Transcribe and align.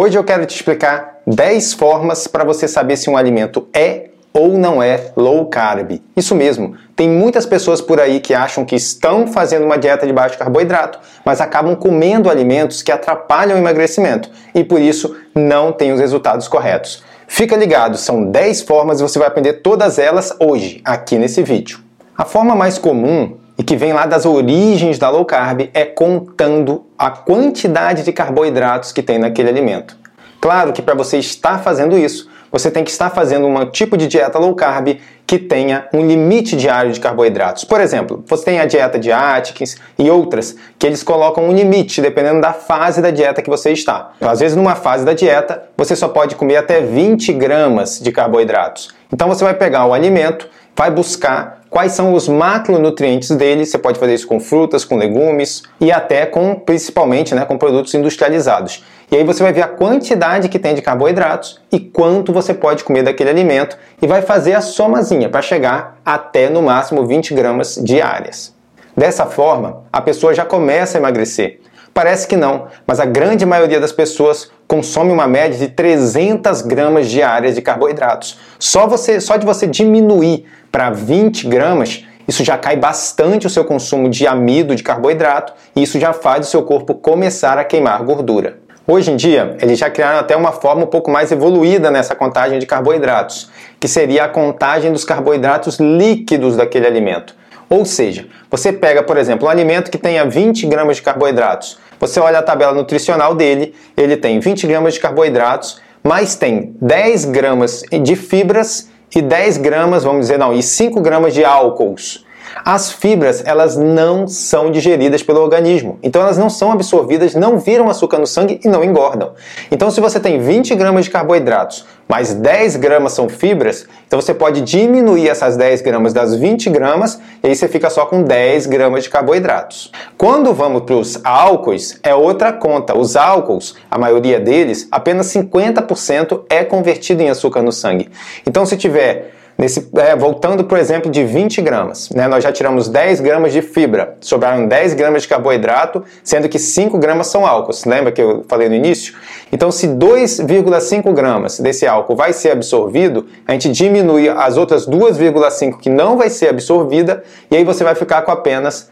Hoje 0.00 0.16
eu 0.16 0.22
quero 0.22 0.46
te 0.46 0.54
explicar 0.54 1.18
10 1.26 1.72
formas 1.72 2.28
para 2.28 2.44
você 2.44 2.68
saber 2.68 2.96
se 2.96 3.10
um 3.10 3.16
alimento 3.16 3.66
é 3.74 4.10
ou 4.32 4.56
não 4.56 4.80
é 4.80 5.10
low 5.16 5.44
carb. 5.46 6.00
Isso 6.16 6.36
mesmo, 6.36 6.76
tem 6.94 7.08
muitas 7.08 7.44
pessoas 7.44 7.80
por 7.80 7.98
aí 7.98 8.20
que 8.20 8.32
acham 8.32 8.64
que 8.64 8.76
estão 8.76 9.26
fazendo 9.26 9.64
uma 9.64 9.76
dieta 9.76 10.06
de 10.06 10.12
baixo 10.12 10.38
carboidrato, 10.38 11.00
mas 11.24 11.40
acabam 11.40 11.74
comendo 11.74 12.30
alimentos 12.30 12.80
que 12.80 12.92
atrapalham 12.92 13.56
o 13.56 13.58
emagrecimento 13.58 14.30
e 14.54 14.62
por 14.62 14.80
isso 14.80 15.16
não 15.34 15.72
têm 15.72 15.90
os 15.90 15.98
resultados 15.98 16.46
corretos. 16.46 17.02
Fica 17.26 17.56
ligado, 17.56 17.98
são 17.98 18.24
10 18.24 18.62
formas 18.62 19.00
e 19.00 19.02
você 19.02 19.18
vai 19.18 19.26
aprender 19.26 19.54
todas 19.54 19.98
elas 19.98 20.32
hoje, 20.38 20.80
aqui 20.84 21.18
nesse 21.18 21.42
vídeo. 21.42 21.80
A 22.16 22.24
forma 22.24 22.54
mais 22.54 22.78
comum 22.78 23.36
e 23.58 23.64
que 23.64 23.76
vem 23.76 23.92
lá 23.92 24.06
das 24.06 24.24
origens 24.24 24.98
da 24.98 25.10
low 25.10 25.24
carb 25.24 25.68
é 25.74 25.84
contando 25.84 26.86
a 26.96 27.10
quantidade 27.10 28.04
de 28.04 28.12
carboidratos 28.12 28.92
que 28.92 29.02
tem 29.02 29.18
naquele 29.18 29.48
alimento. 29.48 29.96
Claro 30.40 30.72
que 30.72 30.80
para 30.80 30.94
você 30.94 31.18
estar 31.18 31.58
fazendo 31.58 31.98
isso, 31.98 32.28
você 32.50 32.70
tem 32.70 32.84
que 32.84 32.90
estar 32.90 33.10
fazendo 33.10 33.46
um 33.46 33.66
tipo 33.66 33.96
de 33.96 34.06
dieta 34.06 34.38
low 34.38 34.54
carb 34.54 34.98
que 35.26 35.38
tenha 35.38 35.86
um 35.92 36.06
limite 36.06 36.56
diário 36.56 36.92
de 36.92 37.00
carboidratos. 37.00 37.64
Por 37.64 37.80
exemplo, 37.80 38.24
você 38.26 38.44
tem 38.44 38.60
a 38.60 38.64
dieta 38.64 38.98
de 38.98 39.12
Atkins 39.12 39.76
e 39.98 40.08
outras 40.08 40.56
que 40.78 40.86
eles 40.86 41.02
colocam 41.02 41.44
um 41.44 41.52
limite 41.52 42.00
dependendo 42.00 42.40
da 42.40 42.52
fase 42.52 43.02
da 43.02 43.10
dieta 43.10 43.42
que 43.42 43.50
você 43.50 43.72
está. 43.72 44.12
Às 44.20 44.40
vezes, 44.40 44.56
numa 44.56 44.74
fase 44.74 45.04
da 45.04 45.12
dieta, 45.12 45.64
você 45.76 45.94
só 45.94 46.08
pode 46.08 46.36
comer 46.36 46.56
até 46.56 46.80
20 46.80 47.32
gramas 47.34 48.00
de 48.00 48.10
carboidratos. 48.10 48.94
Então, 49.12 49.28
você 49.28 49.44
vai 49.44 49.54
pegar 49.54 49.84
o 49.84 49.92
alimento, 49.92 50.48
vai 50.74 50.90
buscar 50.90 51.57
quais 51.70 51.92
são 51.92 52.14
os 52.14 52.28
macronutrientes 52.28 53.30
dele. 53.30 53.64
Você 53.64 53.78
pode 53.78 53.98
fazer 53.98 54.14
isso 54.14 54.26
com 54.26 54.40
frutas, 54.40 54.84
com 54.84 54.96
legumes 54.96 55.62
e 55.80 55.92
até 55.92 56.26
com, 56.26 56.54
principalmente, 56.54 57.34
né, 57.34 57.44
com 57.44 57.58
produtos 57.58 57.94
industrializados. 57.94 58.84
E 59.10 59.16
aí 59.16 59.24
você 59.24 59.42
vai 59.42 59.52
ver 59.52 59.62
a 59.62 59.68
quantidade 59.68 60.48
que 60.48 60.58
tem 60.58 60.74
de 60.74 60.82
carboidratos 60.82 61.60
e 61.72 61.80
quanto 61.80 62.32
você 62.32 62.52
pode 62.52 62.84
comer 62.84 63.02
daquele 63.02 63.30
alimento 63.30 63.76
e 64.02 64.06
vai 64.06 64.20
fazer 64.20 64.54
a 64.54 64.60
somazinha 64.60 65.28
para 65.28 65.40
chegar 65.40 65.98
até 66.04 66.50
no 66.50 66.62
máximo 66.62 67.06
20 67.06 67.32
gramas 67.34 67.80
diárias. 67.82 68.54
Dessa 68.96 69.24
forma, 69.26 69.84
a 69.92 70.00
pessoa 70.00 70.34
já 70.34 70.44
começa 70.44 70.98
a 70.98 71.00
emagrecer. 71.00 71.60
Parece 71.94 72.28
que 72.28 72.36
não, 72.36 72.66
mas 72.86 73.00
a 73.00 73.04
grande 73.04 73.46
maioria 73.46 73.80
das 73.80 73.92
pessoas 73.92 74.50
consome 74.68 75.10
uma 75.10 75.26
média 75.26 75.58
de 75.58 75.68
300 75.68 76.60
gramas 76.60 77.08
diárias 77.08 77.54
de 77.54 77.62
carboidratos. 77.62 78.38
Só, 78.58 78.86
você, 78.86 79.18
só 79.18 79.38
de 79.38 79.46
você 79.46 79.66
diminuir 79.66 80.44
para 80.70 80.90
20 80.90 81.48
gramas, 81.48 82.04
isso 82.28 82.44
já 82.44 82.58
cai 82.58 82.76
bastante 82.76 83.46
o 83.46 83.50
seu 83.50 83.64
consumo 83.64 84.10
de 84.10 84.26
amido, 84.26 84.76
de 84.76 84.82
carboidrato, 84.82 85.54
e 85.74 85.82
isso 85.82 85.98
já 85.98 86.12
faz 86.12 86.46
o 86.46 86.50
seu 86.50 86.62
corpo 86.62 86.94
começar 86.94 87.56
a 87.56 87.64
queimar 87.64 88.02
gordura. 88.02 88.58
Hoje 88.86 89.10
em 89.10 89.16
dia, 89.16 89.56
eles 89.60 89.78
já 89.78 89.88
criaram 89.88 90.18
até 90.18 90.36
uma 90.36 90.52
forma 90.52 90.84
um 90.84 90.86
pouco 90.86 91.10
mais 91.10 91.32
evoluída 91.32 91.90
nessa 91.90 92.14
contagem 92.14 92.58
de 92.58 92.66
carboidratos, 92.66 93.50
que 93.80 93.88
seria 93.88 94.24
a 94.24 94.28
contagem 94.28 94.92
dos 94.92 95.04
carboidratos 95.04 95.78
líquidos 95.78 96.56
daquele 96.56 96.86
alimento. 96.86 97.34
Ou 97.70 97.84
seja, 97.84 98.26
você 98.50 98.72
pega, 98.72 99.02
por 99.02 99.18
exemplo, 99.18 99.46
um 99.46 99.50
alimento 99.50 99.90
que 99.90 99.98
tenha 99.98 100.24
20 100.24 100.66
gramas 100.66 100.96
de 100.96 101.02
carboidratos, 101.02 101.78
você 102.00 102.20
olha 102.20 102.38
a 102.38 102.42
tabela 102.42 102.72
nutricional 102.72 103.34
dele, 103.34 103.74
ele 103.96 104.16
tem 104.16 104.40
20 104.40 104.66
gramas 104.66 104.94
de 104.94 105.00
carboidratos, 105.00 105.80
mas 106.02 106.34
tem 106.34 106.74
10 106.80 107.26
gramas 107.26 107.82
de 107.90 108.16
fibras 108.16 108.88
e 109.14 109.20
10 109.20 109.58
gramas, 109.58 110.04
vamos 110.04 110.22
dizer, 110.22 110.38
não, 110.38 110.54
e 110.54 110.62
5 110.62 111.00
gramas 111.00 111.34
de 111.34 111.44
álcools. 111.44 112.24
As 112.64 112.90
fibras, 112.90 113.42
elas 113.46 113.76
não 113.76 114.26
são 114.26 114.70
digeridas 114.70 115.22
pelo 115.22 115.40
organismo. 115.40 115.98
Então 116.02 116.22
elas 116.22 116.38
não 116.38 116.50
são 116.50 116.72
absorvidas, 116.72 117.34
não 117.34 117.58
viram 117.58 117.88
açúcar 117.88 118.18
no 118.18 118.26
sangue 118.26 118.60
e 118.64 118.68
não 118.68 118.82
engordam. 118.82 119.32
Então 119.70 119.90
se 119.90 120.00
você 120.00 120.18
tem 120.18 120.40
20 120.40 120.74
gramas 120.74 121.04
de 121.04 121.10
carboidratos, 121.10 121.84
mais 122.08 122.32
10 122.32 122.76
gramas 122.76 123.12
são 123.12 123.28
fibras, 123.28 123.86
então 124.06 124.20
você 124.20 124.32
pode 124.32 124.62
diminuir 124.62 125.28
essas 125.28 125.56
10 125.56 125.82
gramas 125.82 126.14
das 126.14 126.34
20 126.34 126.70
gramas 126.70 127.20
e 127.42 127.48
aí 127.48 127.54
você 127.54 127.68
fica 127.68 127.90
só 127.90 128.06
com 128.06 128.22
10 128.22 128.66
gramas 128.66 129.04
de 129.04 129.10
carboidratos. 129.10 129.92
Quando 130.16 130.54
vamos 130.54 130.82
para 130.82 130.96
os 130.96 131.20
álcoois, 131.22 132.00
é 132.02 132.14
outra 132.14 132.52
conta. 132.52 132.96
Os 132.96 133.14
álcools, 133.14 133.76
a 133.90 133.98
maioria 133.98 134.40
deles, 134.40 134.88
apenas 134.90 135.26
50% 135.26 136.44
é 136.48 136.64
convertido 136.64 137.22
em 137.22 137.28
açúcar 137.28 137.62
no 137.62 137.70
sangue. 137.70 138.08
Então 138.46 138.64
se 138.64 138.76
tiver 138.76 139.37
Nesse, 139.58 139.90
é, 139.96 140.14
voltando 140.14 140.64
o 140.72 140.76
exemplo 140.76 141.10
de 141.10 141.24
20 141.24 141.60
gramas, 141.62 142.10
né, 142.10 142.28
nós 142.28 142.44
já 142.44 142.52
tiramos 142.52 142.88
10 142.88 143.20
gramas 143.20 143.52
de 143.52 143.60
fibra, 143.60 144.16
sobraram 144.20 144.68
10 144.68 144.94
gramas 144.94 145.22
de 145.22 145.28
carboidrato, 145.28 146.04
sendo 146.22 146.48
que 146.48 146.60
5 146.60 146.96
gramas 146.96 147.26
são 147.26 147.44
álcools. 147.44 147.84
Lembra 147.84 148.12
que 148.12 148.22
eu 148.22 148.44
falei 148.48 148.68
no 148.68 148.76
início? 148.76 149.14
Então, 149.50 149.72
se 149.72 149.88
2,5 149.88 151.12
gramas 151.12 151.58
desse 151.58 151.88
álcool 151.88 152.14
vai 152.14 152.32
ser 152.32 152.52
absorvido, 152.52 153.26
a 153.48 153.52
gente 153.52 153.72
diminui 153.72 154.28
as 154.28 154.56
outras 154.56 154.86
2,5 154.86 155.78
que 155.80 155.90
não 155.90 156.16
vai 156.16 156.30
ser 156.30 156.50
absorvida, 156.50 157.24
e 157.50 157.56
aí 157.56 157.64
você 157.64 157.82
vai 157.82 157.96
ficar 157.96 158.22
com 158.22 158.30
apenas 158.30 158.88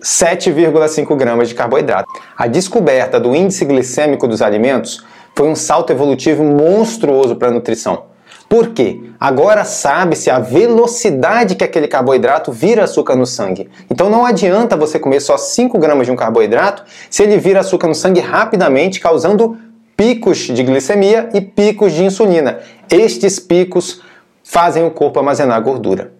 7,5 0.00 1.16
gramas 1.16 1.48
de 1.48 1.56
carboidrato. 1.56 2.08
A 2.38 2.46
descoberta 2.46 3.18
do 3.18 3.34
índice 3.34 3.64
glicêmico 3.64 4.28
dos 4.28 4.42
alimentos 4.42 5.04
foi 5.34 5.48
um 5.48 5.56
salto 5.56 5.90
evolutivo 5.90 6.44
monstruoso 6.44 7.34
para 7.34 7.48
a 7.48 7.50
nutrição. 7.50 8.12
Por 8.52 8.68
quê? 8.68 9.00
Agora 9.24 9.64
sabe-se 9.64 10.28
a 10.30 10.40
velocidade 10.40 11.54
que 11.54 11.62
aquele 11.62 11.86
carboidrato 11.86 12.50
vira 12.50 12.82
açúcar 12.82 13.14
no 13.14 13.24
sangue. 13.24 13.70
Então 13.88 14.10
não 14.10 14.26
adianta 14.26 14.76
você 14.76 14.98
comer 14.98 15.20
só 15.20 15.38
5 15.38 15.78
gramas 15.78 16.08
de 16.08 16.12
um 16.12 16.16
carboidrato 16.16 16.82
se 17.08 17.22
ele 17.22 17.38
vira 17.38 17.60
açúcar 17.60 17.86
no 17.86 17.94
sangue 17.94 18.18
rapidamente, 18.18 18.98
causando 18.98 19.56
picos 19.96 20.38
de 20.38 20.60
glicemia 20.64 21.28
e 21.32 21.40
picos 21.40 21.92
de 21.92 22.02
insulina. 22.02 22.58
Estes 22.90 23.38
picos 23.38 24.02
fazem 24.42 24.84
o 24.84 24.90
corpo 24.90 25.20
armazenar 25.20 25.62
gordura. 25.62 26.12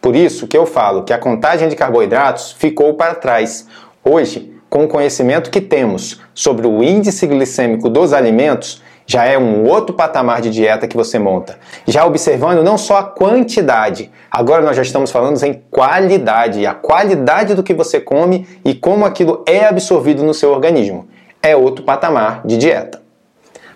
Por 0.00 0.16
isso 0.16 0.46
que 0.46 0.56
eu 0.56 0.64
falo 0.64 1.04
que 1.04 1.12
a 1.12 1.18
contagem 1.18 1.68
de 1.68 1.76
carboidratos 1.76 2.52
ficou 2.52 2.94
para 2.94 3.14
trás. 3.14 3.66
Hoje, 4.02 4.50
com 4.70 4.84
o 4.84 4.88
conhecimento 4.88 5.50
que 5.50 5.60
temos 5.60 6.22
sobre 6.32 6.66
o 6.66 6.82
índice 6.82 7.26
glicêmico 7.26 7.90
dos 7.90 8.14
alimentos, 8.14 8.80
já 9.06 9.24
é 9.24 9.38
um 9.38 9.64
outro 9.64 9.94
patamar 9.94 10.40
de 10.40 10.50
dieta 10.50 10.88
que 10.88 10.96
você 10.96 11.18
monta. 11.18 11.58
Já 11.86 12.04
observando 12.04 12.64
não 12.64 12.76
só 12.76 12.98
a 12.98 13.04
quantidade, 13.04 14.10
agora 14.30 14.62
nós 14.62 14.76
já 14.76 14.82
estamos 14.82 15.10
falando 15.10 15.42
em 15.44 15.62
qualidade, 15.70 16.66
a 16.66 16.74
qualidade 16.74 17.54
do 17.54 17.62
que 17.62 17.72
você 17.72 18.00
come 18.00 18.46
e 18.64 18.74
como 18.74 19.06
aquilo 19.06 19.44
é 19.46 19.64
absorvido 19.64 20.24
no 20.24 20.34
seu 20.34 20.50
organismo. 20.50 21.06
É 21.40 21.54
outro 21.54 21.84
patamar 21.84 22.42
de 22.44 22.56
dieta. 22.56 23.06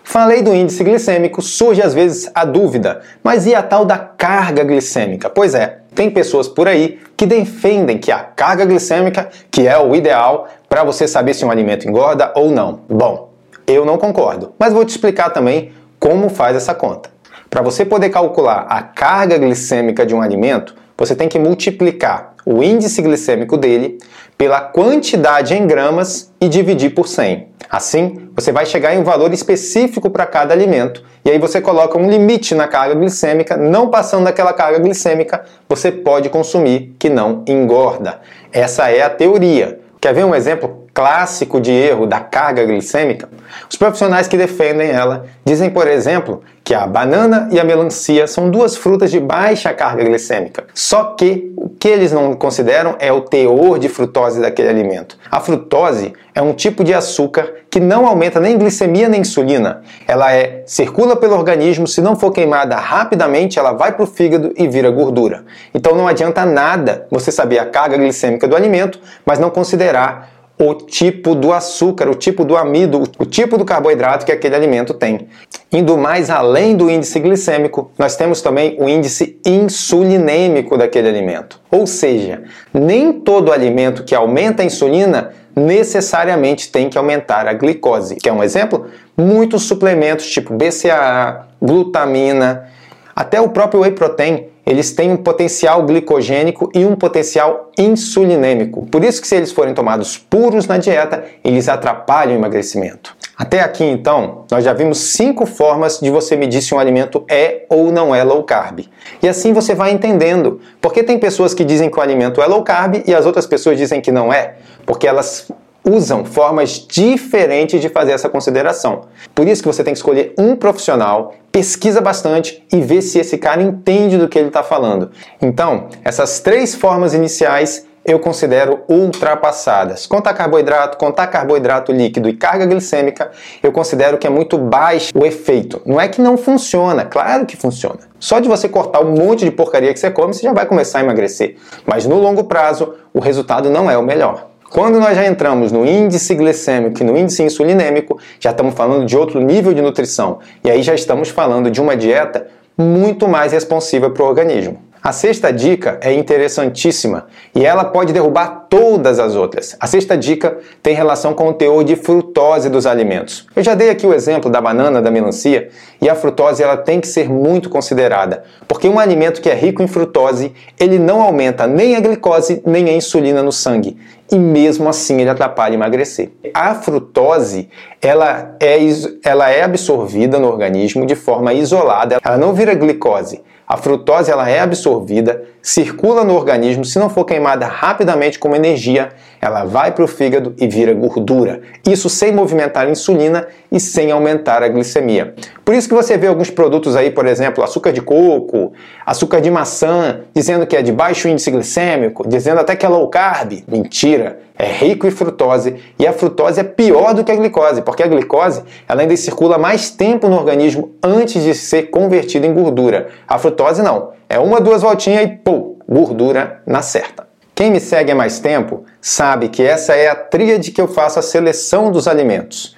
Falei 0.03 0.43
do 0.43 0.53
índice 0.53 0.83
glicêmico, 0.83 1.41
surge 1.41 1.81
às 1.81 1.95
vezes 1.95 2.29
a 2.35 2.45
dúvida, 2.45 3.01
mas 3.23 3.47
e 3.47 3.55
a 3.55 3.63
tal 3.63 3.85
da 3.85 3.97
carga 3.97 4.65
glicêmica? 4.65 5.31
Pois 5.31 5.55
é, 5.55 5.79
tem 5.95 6.11
pessoas 6.11 6.49
por 6.49 6.67
aí 6.67 6.99
que 7.17 7.27
defendem 7.27 7.99
que 7.99 8.11
a 8.11 8.19
carga 8.19 8.65
glicêmica 8.65 9.29
que 9.53 9.69
é 9.69 9.79
o 9.79 9.95
ideal 9.95 10.49
para 10.69 10.83
você 10.83 11.07
saber 11.07 11.35
se 11.35 11.45
um 11.45 11.51
alimento 11.51 11.89
engorda 11.89 12.33
ou 12.35 12.51
não. 12.51 12.81
Bom, 12.89 13.30
eu 13.73 13.85
não 13.85 13.99
concordo, 13.99 14.53
mas 14.59 14.73
vou 14.73 14.85
te 14.85 14.91
explicar 14.91 15.31
também 15.31 15.73
como 15.99 16.29
faz 16.29 16.57
essa 16.57 16.75
conta. 16.75 17.11
Para 17.49 17.63
você 17.63 17.85
poder 17.85 18.11
calcular 18.11 18.67
a 18.69 18.83
carga 18.83 19.37
glicêmica 19.37 20.07
de 20.07 20.15
um 20.15 20.23
alimento, 20.23 20.75
você 20.97 21.15
tem 21.15 21.29
que 21.29 21.39
multiplicar 21.39 22.35
o 22.47 22.63
índice 22.63 23.03
glicêmico 23.03 23.57
dele 23.57 23.99
pela 24.39 24.61
quantidade 24.61 25.55
em 25.55 25.67
gramas 25.67 26.33
e 26.41 26.49
dividir 26.49 26.95
por 26.95 27.07
100. 27.07 27.49
Assim, 27.69 28.29
você 28.35 28.51
vai 28.51 28.65
chegar 28.65 28.95
em 28.95 28.99
um 28.99 29.05
valor 29.05 29.33
específico 29.33 30.11
para 30.11 30.27
cada 30.27 30.55
alimento 30.55 31.05
e 31.25 31.31
aí 31.31 31.39
você 31.39 31.61
coloca 31.61 31.99
um 31.99 32.09
limite 32.09 32.55
na 32.55 32.67
carga 32.67 32.95
glicêmica, 32.95 33.57
não 33.57 33.89
passando 33.89 34.25
daquela 34.25 34.53
carga 34.53 34.79
glicêmica, 34.79 35.45
você 35.69 35.93
pode 35.93 36.31
consumir 36.31 36.95
que 36.99 37.11
não 37.11 37.45
engorda. 37.47 38.21
Essa 38.51 38.91
é 38.91 39.03
a 39.03 39.11
teoria. 39.11 39.81
Quer 40.01 40.15
ver 40.15 40.25
um 40.25 40.35
exemplo 40.35 40.87
clássico 41.01 41.59
de 41.59 41.73
erro 41.73 42.07
da 42.07 42.21
carga 42.21 42.63
glicêmica, 42.63 43.27
os 43.71 43.77
profissionais 43.77 44.29
que 44.29 44.37
defendem 44.37 44.91
ela 44.91 45.25
dizem, 45.43 45.71
por 45.71 45.89
exemplo, 45.89 46.43
que 46.63 46.75
a 46.75 46.87
banana 46.87 47.49
e 47.51 47.59
a 47.59 47.65
melancia 47.65 48.27
são 48.27 48.51
duas 48.51 48.77
frutas 48.77 49.11
de 49.11 49.19
baixa 49.19 49.73
carga 49.73 50.05
glicêmica. 50.05 50.65
Só 50.75 51.15
que 51.15 51.55
o 51.57 51.71
que 51.71 51.89
eles 51.89 52.13
não 52.13 52.35
consideram 52.35 52.97
é 52.99 53.11
o 53.11 53.23
teor 53.23 53.79
de 53.79 53.89
frutose 53.89 54.43
daquele 54.43 54.69
alimento. 54.69 55.17
A 55.31 55.41
frutose 55.41 56.13
é 56.35 56.43
um 56.43 56.53
tipo 56.53 56.85
de 56.85 56.93
açúcar 56.93 57.51
que 57.71 57.81
não 57.81 58.07
aumenta 58.07 58.39
nem 58.39 58.59
glicemia 58.59 59.09
nem 59.09 59.23
insulina. 59.23 59.81
Ela 60.07 60.35
é 60.35 60.65
circula 60.67 61.17
pelo 61.17 61.35
organismo, 61.35 61.87
se 61.87 62.03
não 62.03 62.15
for 62.15 62.31
queimada 62.31 62.77
rapidamente, 62.77 63.59
ela 63.59 63.73
vai 63.73 63.93
para 63.93 64.05
o 64.05 64.07
fígado 64.07 64.53
e 64.55 64.69
vira 64.69 64.91
gordura. 64.91 65.47
Então 65.75 65.95
não 65.95 66.07
adianta 66.07 66.45
nada 66.45 67.07
você 67.11 67.33
saber 67.33 67.59
a 67.59 67.65
carga 67.65 67.97
glicêmica 67.97 68.47
do 68.47 68.55
alimento, 68.55 69.01
mas 69.25 69.39
não 69.39 69.49
considerar 69.49 70.40
o 70.61 70.75
tipo 70.75 71.35
do 71.35 71.55
açúcar, 71.55 72.07
o 72.11 72.15
tipo 72.15 72.45
do 72.45 72.55
amido, 72.55 73.03
o 73.19 73.25
tipo 73.25 73.57
do 73.57 73.65
carboidrato 73.65 74.27
que 74.27 74.33
aquele 74.33 74.55
alimento 74.55 74.93
tem. 74.93 75.27
Indo 75.73 75.97
mais 75.97 76.29
além 76.29 76.77
do 76.77 76.91
índice 76.91 77.19
glicêmico, 77.19 77.91
nós 77.99 78.15
temos 78.15 78.43
também 78.43 78.77
o 78.79 78.87
índice 78.87 79.41
insulinêmico 79.43 80.77
daquele 80.77 81.09
alimento. 81.09 81.59
Ou 81.71 81.87
seja, 81.87 82.43
nem 82.75 83.11
todo 83.11 83.51
alimento 83.51 84.05
que 84.05 84.15
aumenta 84.15 84.63
a 84.63 84.67
insulina 84.67 85.31
necessariamente 85.57 86.71
tem 86.71 86.91
que 86.91 86.99
aumentar 86.99 87.49
a 87.49 87.55
glicose. 87.55 88.17
Quer 88.17 88.33
um 88.33 88.43
exemplo? 88.43 88.87
Muitos 89.17 89.63
suplementos 89.63 90.31
tipo 90.31 90.53
BCAA, 90.53 91.49
glutamina, 91.61 92.69
até 93.17 93.41
o 93.41 93.49
próprio 93.49 93.81
whey 93.81 93.93
protein 93.93 94.50
eles 94.67 94.93
têm 94.93 95.11
um 95.11 95.17
potencial 95.17 95.85
glicogênico 95.85 96.71
e 96.75 96.85
um 96.85 96.95
potencial 96.95 97.71
insulinêmico. 97.79 98.87
Por 98.87 99.03
isso 99.03 99.21
que 99.21 99.27
se 99.27 99.37
eles 99.37 99.53
forem 99.53 99.75
tomados 99.75 100.19
puros 100.19 100.67
na 100.67 100.79
dieta, 100.79 101.25
eles 101.43 101.69
atrapalham 101.69 102.35
o 102.35 102.39
emagrecimento. 102.39 103.17
Até 103.37 103.61
aqui, 103.61 103.85
então, 103.85 104.45
nós 104.51 104.63
já 104.63 104.75
vimos 104.75 104.99
cinco 104.99 105.47
formas 105.47 105.99
de 105.99 106.11
você 106.11 106.37
medir 106.37 106.61
se 106.61 106.75
um 106.75 106.79
alimento 106.79 107.25
é 107.27 107.65
ou 107.71 107.91
não 107.91 108.15
é 108.15 108.23
low 108.23 108.45
carb. 108.45 108.81
E 109.23 109.27
assim 109.27 109.55
você 109.55 109.75
vai 109.75 109.93
entendendo. 109.93 110.61
Porque 110.79 111.03
tem 111.03 111.19
pessoas 111.19 111.55
que 111.55 111.65
dizem 111.65 111.89
que 111.91 111.99
o 111.99 112.03
alimento 112.03 112.43
é 112.43 112.47
low 112.47 112.63
carb 112.63 113.03
e 113.07 113.15
as 113.15 113.25
outras 113.25 113.47
pessoas 113.47 113.79
dizem 113.79 114.01
que 114.01 114.13
não 114.13 114.31
é. 114.31 114.57
Porque 114.85 115.09
elas 115.09 115.51
usam 115.83 116.25
formas 116.25 116.87
diferentes 116.87 117.81
de 117.81 117.89
fazer 117.89 118.13
essa 118.13 118.29
consideração. 118.29 119.03
Por 119.35 119.49
isso 119.49 119.63
que 119.63 119.69
você 119.69 119.83
tem 119.83 119.95
que 119.95 119.99
escolher 119.99 120.35
um 120.39 120.55
profissional, 120.55 121.35
pesquisa 121.53 122.01
bastante 122.01 122.65
e 122.73 122.81
vê 122.81 123.03
se 123.03 123.19
esse 123.19 123.37
cara 123.39 123.63
entende 123.63 124.17
do 124.17 124.29
que 124.29 124.39
ele 124.39 124.49
está 124.49 124.63
falando. 124.63 125.11
Então, 125.41 125.89
essas 126.05 126.41
três 126.41 126.75
formas 126.75 127.15
iniciais 127.15 127.87
eu 128.05 128.19
considero 128.19 128.81
ultrapassadas. 128.89 130.07
Contar 130.07 130.33
carboidrato, 130.35 130.97
contar 130.97 131.27
carboidrato 131.27 131.93
líquido 131.93 132.29
e 132.29 132.35
carga 132.35 132.65
glicêmica, 132.65 133.31
eu 133.63 133.71
considero 133.73 134.17
que 134.17 134.27
é 134.27 134.31
muito 134.31 134.57
baixo 134.57 135.13
o 135.15 135.25
efeito. 135.25 135.83
Não 135.85 136.01
é 136.01 136.09
que 136.09 136.21
não 136.21 136.37
funciona, 136.37 137.05
claro 137.05 137.45
que 137.45 137.57
funciona. 137.57 138.01
Só 138.19 138.41
de 138.41 138.49
você 138.49 138.69
cortar 138.69 139.05
um 139.05 139.13
monte 139.13 139.45
de 139.45 139.51
porcaria 139.51 139.93
que 139.93 140.01
você 140.01 140.11
come, 140.11 140.33
você 140.33 140.43
já 140.43 140.53
vai 140.53 140.67
começar 140.67 140.99
a 140.99 141.03
emagrecer. 141.03 141.57
Mas 141.87 142.07
no 142.07 142.19
longo 142.19 142.45
prazo, 142.45 142.95
o 143.13 143.21
resultado 143.21 143.69
não 143.69 143.91
é 143.91 143.97
o 143.97 144.03
melhor. 144.03 144.50
Quando 144.71 145.01
nós 145.01 145.17
já 145.17 145.27
entramos 145.27 145.73
no 145.73 145.85
índice 145.85 146.33
glicêmico 146.37 147.03
e 147.03 147.05
no 147.05 147.19
índice 147.19 147.43
insulinêmico, 147.43 148.21
já 148.39 148.53
estamos 148.53 148.73
falando 148.73 149.05
de 149.05 149.17
outro 149.17 149.41
nível 149.41 149.75
de 149.75 149.83
nutrição. 149.83 150.39
E 150.63 150.71
aí 150.71 150.81
já 150.81 150.95
estamos 150.95 151.29
falando 151.29 151.69
de 151.73 151.81
uma 151.81 151.97
dieta 151.97 152.47
muito 152.79 153.27
mais 153.27 153.53
responsiva 153.53 154.09
para 154.09 154.23
o 154.23 154.27
organismo. 154.27 154.81
A 155.03 155.13
sexta 155.13 155.51
dica 155.51 155.99
é 156.03 156.13
interessantíssima 156.13 157.27
e 157.55 157.65
ela 157.65 157.85
pode 157.85 158.13
derrubar 158.13 158.67
todas 158.69 159.19
as 159.19 159.35
outras. 159.35 159.75
A 159.81 159.87
sexta 159.87 160.15
dica 160.15 160.59
tem 160.83 160.95
relação 160.95 161.33
com 161.33 161.49
o 161.49 161.55
teor 161.55 161.83
de 161.83 161.97
frutose 161.97 162.69
dos 162.69 162.85
alimentos. 162.85 163.47
Eu 163.57 163.63
já 163.63 163.75
dei 163.75 163.89
aqui 163.89 164.07
o 164.07 164.13
exemplo 164.13 164.51
da 164.51 164.61
banana, 164.61 165.01
da 165.01 165.11
melancia, 165.11 165.71
e 166.03 166.09
a 166.09 166.15
frutose 166.15 166.63
ela 166.63 166.77
tem 166.77 167.01
que 167.01 167.09
ser 167.09 167.31
muito 167.31 167.71
considerada, 167.71 168.45
porque 168.69 168.89
um 168.91 168.99
alimento 168.99 169.41
que 169.41 169.49
é 169.49 169.55
rico 169.55 169.83
em 169.83 169.89
frutose, 169.89 170.53
ele 170.79 170.99
não 170.99 171.23
aumenta 171.23 171.67
nem 171.67 171.97
a 171.97 172.01
glicose 172.01 172.63
nem 172.67 172.91
a 172.91 172.93
insulina 172.93 173.43
no 173.43 173.53
sangue, 173.53 173.97
e 174.31 174.39
mesmo 174.39 174.87
assim 174.87 175.19
ele 175.19 175.31
atrapalha 175.31 175.75
emagrecer. 175.75 176.31
A 176.53 176.75
frutose, 176.75 177.71
ela 178.03 178.55
é, 178.61 178.79
ela 179.25 179.51
é 179.51 179.63
absorvida 179.63 180.39
no 180.39 180.47
organismo 180.47 181.07
de 181.07 181.15
forma 181.15 181.55
isolada, 181.55 182.19
ela 182.23 182.37
não 182.37 182.53
vira 182.53 182.75
glicose 182.75 183.41
a 183.71 183.77
frutose 183.77 184.33
ela 184.33 184.51
é 184.51 184.59
absorvida, 184.59 185.45
circula 185.63 186.25
no 186.25 186.35
organismo, 186.35 186.85
se 186.85 186.99
não 186.99 187.09
for 187.09 187.25
queimada 187.25 187.69
rapidamente 187.69 188.37
como 188.37 188.57
energia, 188.57 189.11
ela 189.41 189.65
vai 189.65 189.93
para 189.93 190.05
o 190.05 190.09
fígado 190.09 190.53
e 190.59 190.67
vira 190.67 190.93
gordura. 190.93 191.61
Isso 191.89 192.11
sem 192.11 192.33
movimentar 192.33 192.89
a 192.89 192.91
insulina 192.91 193.47
e 193.71 193.79
sem 193.79 194.11
aumentar 194.11 194.65
a 194.65 194.69
glicemia. 194.69 195.37
Por 195.65 195.73
isso 195.73 195.89
que 195.89 195.95
você 195.95 196.19
vê 196.19 196.27
alguns 196.27 196.51
produtos 196.51 196.97
aí, 196.97 197.13
por 197.13 197.29
exemplo, 197.29 197.63
açúcar 197.63 197.93
de 197.93 198.03
coco, 198.03 198.73
açúcar 199.07 199.41
de 199.41 199.53
maçã, 199.53 200.23
dizendo 200.35 200.67
que 200.67 200.75
é 200.75 200.83
de 200.83 200.91
baixo 200.91 201.29
índice 201.29 201.53
glicêmico, 201.53 202.29
dizendo 202.29 202.59
até 202.59 202.75
que 202.75 202.85
é 202.85 202.89
low 202.89 203.07
carb. 203.07 203.63
Mentira! 203.69 204.50
É 204.61 204.67
rico 204.67 205.07
em 205.07 205.11
frutose 205.11 205.77
e 205.99 206.07
a 206.07 206.13
frutose 206.13 206.61
é 206.61 206.63
pior 206.63 207.15
do 207.15 207.25
que 207.25 207.33
a 207.33 207.35
glicose, 207.35 207.81
porque 207.81 208.03
a 208.03 208.07
glicose 208.07 208.63
ela 208.87 209.01
ainda 209.01 209.17
circula 209.17 209.57
mais 209.57 209.89
tempo 209.89 210.29
no 210.29 210.37
organismo 210.37 210.95
antes 211.03 211.43
de 211.43 211.55
ser 211.55 211.85
convertida 211.85 212.47
em 212.47 212.53
gordura. 212.53 213.09
A 213.27 213.39
frutose 213.39 213.83
não. 213.83 214.11
É 214.29 214.39
uma, 214.39 214.61
duas 214.61 214.83
voltinhas 214.83 215.25
e 215.25 215.29
pô, 215.29 215.79
gordura 215.89 216.61
na 216.67 216.83
certa. 216.83 217.27
Quem 217.55 217.71
me 217.71 217.81
segue 217.81 218.13
há 218.13 218.15
mais 218.15 218.39
tempo 218.39 218.85
sabe 219.01 219.49
que 219.49 219.63
essa 219.63 219.95
é 219.95 220.11
a 220.11 220.15
tríade 220.15 220.73
que 220.73 220.81
eu 220.83 220.87
faço 220.87 221.19
a 221.19 221.23
seleção 221.23 221.91
dos 221.91 222.07
alimentos 222.07 222.77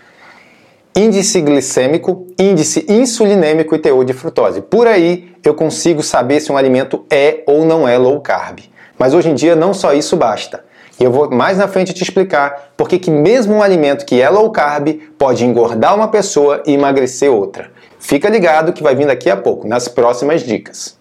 índice 0.94 1.40
glicêmico, 1.40 2.28
índice 2.38 2.86
insulinêmico 2.88 3.74
e 3.74 3.78
teor 3.78 4.04
de 4.04 4.12
frutose. 4.12 4.60
Por 4.60 4.86
aí 4.86 5.32
eu 5.42 5.54
consigo 5.54 6.00
saber 6.00 6.38
se 6.38 6.52
um 6.52 6.56
alimento 6.56 7.04
é 7.10 7.42
ou 7.46 7.64
não 7.64 7.88
é 7.88 7.98
low 7.98 8.20
carb. 8.20 8.60
Mas 8.98 9.14
hoje 9.14 9.30
em 9.30 9.34
dia 9.34 9.56
não 9.56 9.74
só 9.74 9.94
isso 9.94 10.16
basta. 10.16 10.62
E 11.02 11.04
eu 11.04 11.10
vou 11.10 11.28
mais 11.28 11.58
na 11.58 11.66
frente 11.66 11.92
te 11.92 12.04
explicar 12.04 12.74
por 12.76 12.88
que 12.88 13.10
mesmo 13.10 13.54
um 13.54 13.60
alimento 13.60 14.06
que 14.06 14.22
é 14.22 14.30
low 14.30 14.48
carb 14.52 15.00
pode 15.18 15.44
engordar 15.44 15.96
uma 15.96 16.06
pessoa 16.06 16.62
e 16.64 16.74
emagrecer 16.74 17.28
outra. 17.28 17.72
Fica 17.98 18.28
ligado 18.28 18.72
que 18.72 18.84
vai 18.84 18.94
vir 18.94 19.08
daqui 19.08 19.28
a 19.28 19.36
pouco, 19.36 19.66
nas 19.66 19.88
próximas 19.88 20.42
dicas. 20.42 20.96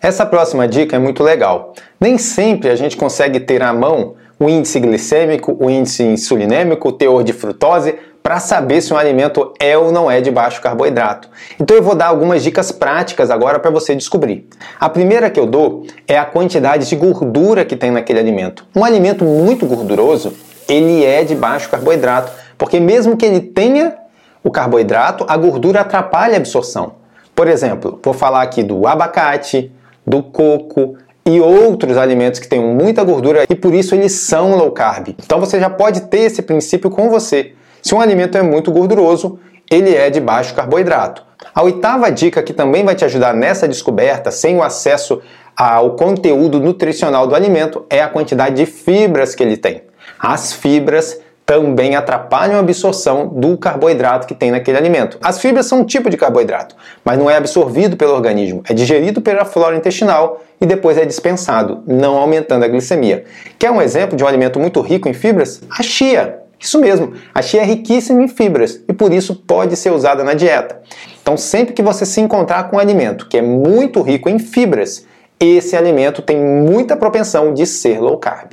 Essa 0.00 0.24
próxima 0.24 0.66
dica 0.66 0.96
é 0.96 0.98
muito 0.98 1.22
legal. 1.22 1.74
Nem 2.00 2.16
sempre 2.16 2.70
a 2.70 2.76
gente 2.76 2.96
consegue 2.96 3.40
ter 3.40 3.62
à 3.62 3.74
mão 3.74 4.14
o 4.38 4.48
índice 4.48 4.80
glicêmico, 4.80 5.54
o 5.60 5.68
índice 5.68 6.02
insulinêmico, 6.02 6.88
o 6.88 6.92
teor 6.92 7.22
de 7.22 7.34
frutose, 7.34 7.96
para 8.22 8.38
saber 8.38 8.80
se 8.80 8.92
um 8.92 8.96
alimento 8.96 9.52
é 9.58 9.76
ou 9.76 9.90
não 9.90 10.10
é 10.10 10.20
de 10.20 10.30
baixo 10.30 10.60
carboidrato. 10.60 11.28
Então 11.58 11.76
eu 11.76 11.82
vou 11.82 11.94
dar 11.94 12.06
algumas 12.06 12.42
dicas 12.42 12.70
práticas 12.70 13.30
agora 13.30 13.58
para 13.58 13.70
você 13.70 13.94
descobrir. 13.94 14.46
A 14.78 14.88
primeira 14.88 15.30
que 15.30 15.40
eu 15.40 15.46
dou 15.46 15.86
é 16.06 16.18
a 16.18 16.24
quantidade 16.24 16.88
de 16.88 16.96
gordura 16.96 17.64
que 17.64 17.76
tem 17.76 17.90
naquele 17.90 18.18
alimento. 18.18 18.66
Um 18.76 18.84
alimento 18.84 19.24
muito 19.24 19.66
gorduroso, 19.66 20.32
ele 20.68 21.04
é 21.04 21.24
de 21.24 21.34
baixo 21.34 21.70
carboidrato, 21.70 22.32
porque 22.58 22.78
mesmo 22.78 23.16
que 23.16 23.24
ele 23.24 23.40
tenha 23.40 23.96
o 24.44 24.50
carboidrato, 24.50 25.24
a 25.28 25.36
gordura 25.36 25.80
atrapalha 25.80 26.34
a 26.34 26.36
absorção. 26.36 26.92
Por 27.34 27.48
exemplo, 27.48 27.98
vou 28.02 28.12
falar 28.14 28.42
aqui 28.42 28.62
do 28.62 28.86
abacate, 28.86 29.72
do 30.06 30.22
coco, 30.22 30.96
e 31.24 31.40
outros 31.40 31.96
alimentos 31.96 32.40
que 32.40 32.48
têm 32.48 32.60
muita 32.60 33.04
gordura 33.04 33.44
e 33.48 33.54
por 33.54 33.74
isso 33.74 33.94
eles 33.94 34.12
são 34.12 34.56
low 34.56 34.70
carb. 34.72 35.14
Então 35.24 35.38
você 35.38 35.60
já 35.60 35.68
pode 35.68 36.02
ter 36.02 36.20
esse 36.20 36.42
princípio 36.42 36.90
com 36.90 37.08
você. 37.08 37.52
Se 37.82 37.94
um 37.94 38.00
alimento 38.00 38.36
é 38.36 38.42
muito 38.42 38.70
gorduroso, 38.70 39.38
ele 39.70 39.94
é 39.94 40.10
de 40.10 40.20
baixo 40.20 40.54
carboidrato. 40.54 41.24
A 41.54 41.62
oitava 41.62 42.10
dica 42.10 42.42
que 42.42 42.52
também 42.52 42.84
vai 42.84 42.94
te 42.94 43.04
ajudar 43.04 43.34
nessa 43.34 43.66
descoberta, 43.66 44.30
sem 44.30 44.56
o 44.56 44.62
acesso 44.62 45.20
ao 45.56 45.94
conteúdo 45.94 46.60
nutricional 46.60 47.26
do 47.26 47.34
alimento, 47.34 47.84
é 47.88 48.02
a 48.02 48.08
quantidade 48.08 48.56
de 48.56 48.66
fibras 48.66 49.34
que 49.34 49.42
ele 49.42 49.56
tem. 49.56 49.82
As 50.18 50.52
fibras 50.52 51.20
também 51.50 51.96
atrapalham 51.96 52.56
a 52.56 52.60
absorção 52.60 53.26
do 53.26 53.58
carboidrato 53.58 54.26
que 54.26 54.34
tem 54.34 54.52
naquele 54.52 54.78
alimento. 54.78 55.18
As 55.20 55.40
fibras 55.40 55.66
são 55.66 55.80
um 55.80 55.84
tipo 55.84 56.08
de 56.08 56.16
carboidrato, 56.16 56.76
mas 57.04 57.18
não 57.18 57.28
é 57.28 57.36
absorvido 57.36 57.96
pelo 57.96 58.14
organismo, 58.14 58.62
é 58.68 58.72
digerido 58.72 59.20
pela 59.20 59.44
flora 59.44 59.76
intestinal 59.76 60.40
e 60.60 60.66
depois 60.66 60.96
é 60.96 61.04
dispensado, 61.04 61.82
não 61.86 62.16
aumentando 62.16 62.64
a 62.64 62.68
glicemia. 62.68 63.24
Quer 63.58 63.70
um 63.72 63.82
exemplo 63.82 64.16
de 64.16 64.22
um 64.22 64.28
alimento 64.28 64.60
muito 64.60 64.80
rico 64.80 65.08
em 65.08 65.12
fibras? 65.12 65.60
A 65.76 65.82
chia. 65.82 66.39
Isso 66.60 66.78
mesmo, 66.78 67.14
a 67.34 67.40
chia 67.40 67.62
é 67.62 67.64
riquíssima 67.64 68.22
em 68.22 68.28
fibras 68.28 68.82
e 68.86 68.92
por 68.92 69.14
isso 69.14 69.34
pode 69.34 69.74
ser 69.76 69.90
usada 69.90 70.22
na 70.22 70.34
dieta. 70.34 70.82
Então, 71.22 71.34
sempre 71.34 71.72
que 71.72 71.82
você 71.82 72.04
se 72.04 72.20
encontrar 72.20 72.64
com 72.64 72.76
um 72.76 72.78
alimento 72.78 73.26
que 73.26 73.38
é 73.38 73.42
muito 73.42 74.02
rico 74.02 74.28
em 74.28 74.38
fibras, 74.38 75.06
esse 75.40 75.74
alimento 75.74 76.20
tem 76.20 76.36
muita 76.36 76.98
propensão 76.98 77.54
de 77.54 77.66
ser 77.66 77.98
low 77.98 78.18
carb. 78.18 78.52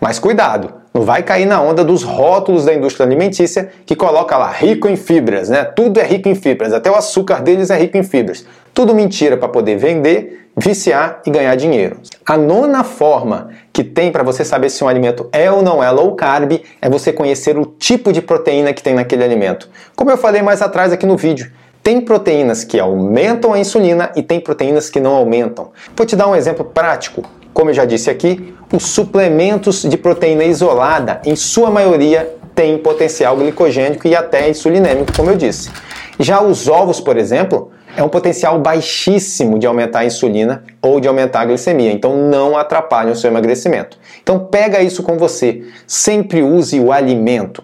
Mas 0.00 0.18
cuidado, 0.18 0.72
não 0.92 1.02
vai 1.02 1.22
cair 1.22 1.46
na 1.46 1.60
onda 1.60 1.84
dos 1.84 2.02
rótulos 2.02 2.64
da 2.64 2.74
indústria 2.74 3.06
alimentícia 3.06 3.70
que 3.86 3.94
coloca 3.94 4.36
lá 4.36 4.50
rico 4.50 4.88
em 4.88 4.96
fibras, 4.96 5.48
né? 5.48 5.64
Tudo 5.64 6.00
é 6.00 6.04
rico 6.04 6.28
em 6.28 6.34
fibras, 6.34 6.72
até 6.72 6.90
o 6.90 6.94
açúcar 6.94 7.42
deles 7.42 7.70
é 7.70 7.78
rico 7.78 7.96
em 7.96 8.02
fibras. 8.02 8.44
Tudo 8.74 8.94
mentira 8.94 9.36
para 9.36 9.48
poder 9.48 9.76
vender, 9.76 10.50
viciar 10.56 11.20
e 11.24 11.30
ganhar 11.30 11.54
dinheiro. 11.54 11.98
A 12.26 12.36
nona 12.36 12.82
forma 12.82 13.50
que 13.72 13.84
tem 13.84 14.10
para 14.10 14.22
você 14.22 14.44
saber 14.44 14.70
se 14.70 14.82
um 14.82 14.88
alimento 14.88 15.28
é 15.32 15.50
ou 15.50 15.62
não 15.62 15.82
é 15.82 15.90
low 15.90 16.14
carb 16.16 16.60
é 16.80 16.88
você 16.88 17.12
conhecer 17.12 17.56
o 17.56 17.64
tipo 17.64 18.12
de 18.12 18.20
proteína 18.20 18.72
que 18.72 18.82
tem 18.82 18.94
naquele 18.94 19.22
alimento. 19.22 19.68
Como 19.94 20.10
eu 20.10 20.18
falei 20.18 20.42
mais 20.42 20.62
atrás 20.62 20.92
aqui 20.92 21.06
no 21.06 21.16
vídeo, 21.16 21.50
tem 21.82 22.00
proteínas 22.00 22.64
que 22.64 22.78
aumentam 22.78 23.52
a 23.52 23.58
insulina 23.58 24.10
e 24.16 24.22
tem 24.22 24.40
proteínas 24.40 24.90
que 24.90 25.00
não 25.00 25.14
aumentam. 25.14 25.70
Vou 25.96 26.06
te 26.06 26.16
dar 26.16 26.26
um 26.26 26.36
exemplo 26.36 26.64
prático. 26.64 27.22
Como 27.52 27.70
eu 27.70 27.74
já 27.74 27.84
disse 27.84 28.10
aqui, 28.10 28.54
os 28.72 28.86
suplementos 28.86 29.82
de 29.82 29.96
proteína 29.96 30.44
isolada, 30.44 31.20
em 31.24 31.34
sua 31.34 31.70
maioria, 31.70 32.36
têm 32.54 32.78
potencial 32.78 33.36
glicogênico 33.36 34.06
e 34.06 34.14
até 34.14 34.48
insulinêmico, 34.48 35.12
como 35.16 35.30
eu 35.30 35.36
disse. 35.36 35.70
Já 36.18 36.42
os 36.42 36.66
ovos, 36.66 37.00
por 37.00 37.16
exemplo, 37.16 37.70
é 37.96 38.02
um 38.02 38.08
potencial 38.08 38.58
baixíssimo 38.58 39.58
de 39.58 39.66
aumentar 39.66 40.00
a 40.00 40.04
insulina 40.04 40.64
ou 40.82 41.00
de 41.00 41.08
aumentar 41.08 41.40
a 41.40 41.44
glicemia, 41.46 41.92
então 41.92 42.16
não 42.16 42.56
atrapalha 42.56 43.12
o 43.12 43.16
seu 43.16 43.30
emagrecimento. 43.30 43.98
Então 44.22 44.38
pega 44.38 44.82
isso 44.82 45.02
com 45.02 45.16
você, 45.16 45.64
sempre 45.86 46.42
use 46.42 46.78
o 46.78 46.92
alimento. 46.92 47.62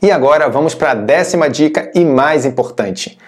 E 0.00 0.10
agora 0.10 0.48
vamos 0.48 0.74
para 0.74 0.90
a 0.90 0.94
décima 0.94 1.48
dica 1.48 1.90
e 1.94 2.04
mais 2.04 2.44
importante. 2.44 3.18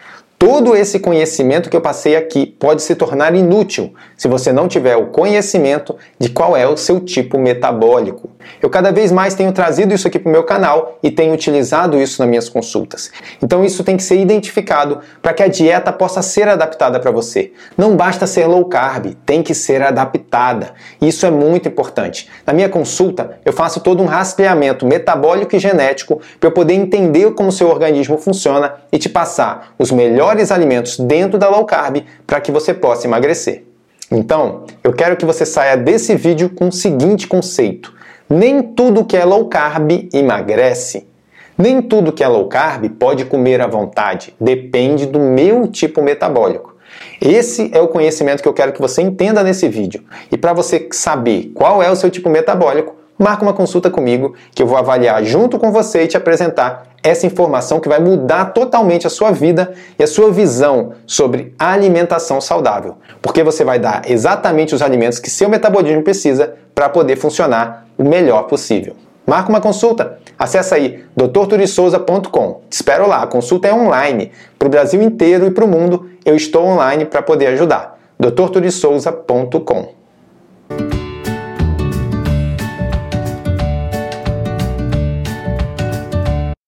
Todo 0.46 0.76
esse 0.76 1.00
conhecimento 1.00 1.70
que 1.70 1.76
eu 1.76 1.80
passei 1.80 2.16
aqui 2.16 2.44
pode 2.44 2.82
se 2.82 2.94
tornar 2.94 3.34
inútil 3.34 3.94
se 4.14 4.28
você 4.28 4.52
não 4.52 4.68
tiver 4.68 4.94
o 4.94 5.06
conhecimento 5.06 5.96
de 6.18 6.28
qual 6.28 6.54
é 6.54 6.68
o 6.68 6.76
seu 6.76 7.00
tipo 7.00 7.38
metabólico. 7.38 8.28
Eu 8.60 8.68
cada 8.68 8.92
vez 8.92 9.10
mais 9.10 9.32
tenho 9.32 9.52
trazido 9.52 9.94
isso 9.94 10.06
aqui 10.06 10.18
para 10.18 10.28
o 10.28 10.32
meu 10.32 10.44
canal 10.44 10.98
e 11.02 11.10
tenho 11.10 11.32
utilizado 11.32 11.98
isso 11.98 12.20
nas 12.20 12.28
minhas 12.28 12.48
consultas. 12.50 13.10
Então 13.42 13.64
isso 13.64 13.82
tem 13.82 13.96
que 13.96 14.02
ser 14.02 14.20
identificado 14.20 15.00
para 15.22 15.32
que 15.32 15.42
a 15.42 15.48
dieta 15.48 15.90
possa 15.90 16.20
ser 16.20 16.46
adaptada 16.46 17.00
para 17.00 17.10
você. 17.10 17.52
Não 17.74 17.96
basta 17.96 18.26
ser 18.26 18.44
low 18.44 18.66
carb, 18.66 19.14
tem 19.24 19.42
que 19.42 19.54
ser 19.54 19.80
adaptada. 19.80 20.74
Isso 21.00 21.24
é 21.24 21.30
muito 21.30 21.68
importante. 21.68 22.28
Na 22.46 22.52
minha 22.52 22.68
consulta, 22.68 23.38
eu 23.46 23.52
faço 23.54 23.80
todo 23.80 24.02
um 24.02 24.06
rastreamento 24.06 24.84
metabólico 24.84 25.56
e 25.56 25.58
genético 25.58 26.20
para 26.38 26.48
eu 26.48 26.52
poder 26.52 26.74
entender 26.74 27.32
como 27.32 27.50
seu 27.50 27.70
organismo 27.70 28.18
funciona 28.18 28.74
e 28.92 28.98
te 28.98 29.08
passar 29.08 29.74
os 29.78 29.90
melhores 29.90 30.33
melhores 30.34 30.50
alimentos 30.50 30.98
dentro 30.98 31.38
da 31.38 31.48
low 31.48 31.64
carb 31.64 32.04
para 32.26 32.40
que 32.40 32.50
você 32.50 32.74
possa 32.74 33.06
emagrecer. 33.06 33.64
Então, 34.10 34.64
eu 34.82 34.92
quero 34.92 35.16
que 35.16 35.24
você 35.24 35.46
saia 35.46 35.76
desse 35.76 36.14
vídeo 36.14 36.50
com 36.50 36.68
o 36.68 36.72
seguinte 36.72 37.26
conceito: 37.26 37.94
nem 38.28 38.62
tudo 38.62 39.04
que 39.04 39.16
é 39.16 39.24
low 39.24 39.48
carb 39.48 40.08
emagrece. 40.12 41.06
Nem 41.56 41.80
tudo 41.80 42.12
que 42.12 42.24
é 42.24 42.26
low 42.26 42.48
carb 42.48 42.88
pode 42.98 43.24
comer 43.26 43.60
à 43.60 43.68
vontade, 43.68 44.34
depende 44.40 45.06
do 45.06 45.20
meu 45.20 45.68
tipo 45.68 46.02
metabólico. 46.02 46.74
Esse 47.20 47.70
é 47.72 47.80
o 47.80 47.86
conhecimento 47.86 48.42
que 48.42 48.48
eu 48.48 48.52
quero 48.52 48.72
que 48.72 48.80
você 48.80 49.02
entenda 49.02 49.40
nesse 49.40 49.68
vídeo. 49.68 50.02
E 50.32 50.36
para 50.36 50.52
você 50.52 50.88
saber 50.90 51.52
qual 51.54 51.80
é 51.80 51.88
o 51.88 51.94
seu 51.94 52.10
tipo 52.10 52.28
metabólico, 52.28 52.96
marca 53.18 53.42
uma 53.42 53.52
consulta 53.52 53.90
comigo 53.90 54.34
que 54.54 54.62
eu 54.62 54.66
vou 54.66 54.76
avaliar 54.76 55.22
junto 55.24 55.58
com 55.58 55.70
você 55.70 56.04
e 56.04 56.06
te 56.06 56.16
apresentar 56.16 56.84
essa 57.02 57.26
informação 57.26 57.80
que 57.80 57.88
vai 57.88 58.00
mudar 58.00 58.46
totalmente 58.46 59.06
a 59.06 59.10
sua 59.10 59.30
vida 59.30 59.74
e 59.98 60.02
a 60.02 60.06
sua 60.06 60.30
visão 60.30 60.92
sobre 61.06 61.54
alimentação 61.58 62.40
saudável, 62.40 62.96
porque 63.20 63.42
você 63.42 63.62
vai 63.62 63.78
dar 63.78 64.10
exatamente 64.10 64.74
os 64.74 64.80
alimentos 64.80 65.18
que 65.18 65.28
seu 65.28 65.48
metabolismo 65.48 66.02
precisa 66.02 66.54
para 66.74 66.88
poder 66.88 67.16
funcionar 67.16 67.86
o 67.98 68.04
melhor 68.04 68.44
possível. 68.44 68.96
Marca 69.26 69.48
uma 69.48 69.60
consulta. 69.60 70.18
Acesse 70.38 70.74
aí 70.74 71.04
drturisouza.com. 71.16 72.60
Te 72.68 72.74
espero 72.74 73.06
lá. 73.06 73.22
A 73.22 73.26
consulta 73.26 73.68
é 73.68 73.74
online. 73.74 74.32
Para 74.58 74.66
o 74.66 74.70
Brasil 74.70 75.00
inteiro 75.00 75.46
e 75.46 75.50
para 75.50 75.64
o 75.64 75.68
mundo, 75.68 76.10
eu 76.24 76.36
estou 76.36 76.64
online 76.64 77.06
para 77.06 77.22
poder 77.22 77.46
ajudar. 77.48 77.98
drturisouza.com 78.18 81.03